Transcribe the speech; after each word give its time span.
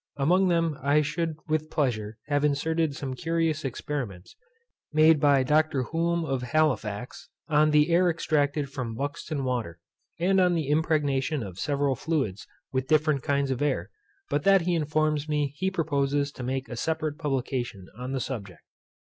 Among 0.17 0.47
them 0.47 0.79
I 0.81 1.03
should 1.03 1.35
with 1.47 1.69
pleasure 1.69 2.17
have 2.25 2.43
inserted 2.43 2.95
some 2.95 3.13
curious 3.13 3.63
experiments, 3.63 4.35
made 4.91 5.19
by 5.19 5.43
Dr. 5.43 5.83
Hulme 5.83 6.25
of 6.25 6.41
Halifax, 6.41 7.29
on 7.47 7.69
the 7.69 7.91
air 7.91 8.09
extracted 8.09 8.67
from 8.71 8.95
Buxton 8.95 9.43
water, 9.43 9.79
and 10.19 10.41
on 10.41 10.55
the 10.55 10.69
impregnation 10.69 11.43
of 11.43 11.59
several 11.59 11.93
fluids, 11.95 12.47
with 12.73 12.87
different 12.87 13.21
kinds 13.21 13.51
of 13.51 13.61
air; 13.61 13.91
but 14.27 14.41
that 14.41 14.61
he 14.61 14.73
informs 14.73 15.29
me 15.29 15.53
he 15.55 15.69
proposes 15.69 16.31
to 16.31 16.41
make 16.41 16.67
a 16.67 16.75
separate 16.75 17.19
publication 17.19 17.85
on 17.95 18.11
the 18.11 18.19
subject. 18.19 18.63